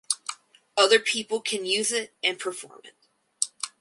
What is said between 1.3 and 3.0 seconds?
can use it and perform it.